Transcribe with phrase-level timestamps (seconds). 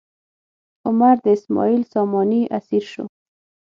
[0.87, 3.05] عمر د اسماعیل ساماني اسیر شو.